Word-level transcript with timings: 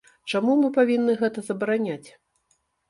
Чаму 0.31 0.55
мы 0.61 0.71
павінны 0.79 1.17
гэта 1.21 1.47
забараняць? 1.51 2.09